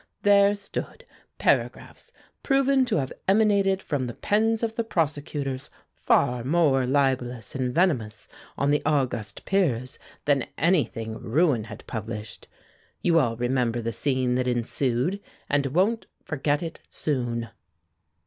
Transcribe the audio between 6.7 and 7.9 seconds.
libelous and